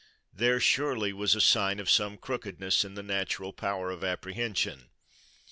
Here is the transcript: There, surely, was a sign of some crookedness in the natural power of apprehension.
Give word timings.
There, 0.33 0.59
surely, 0.59 1.13
was 1.13 1.35
a 1.35 1.39
sign 1.41 1.79
of 1.79 1.87
some 1.87 2.17
crookedness 2.17 2.83
in 2.83 2.95
the 2.95 3.03
natural 3.03 3.53
power 3.53 3.91
of 3.91 4.03
apprehension. 4.03 4.89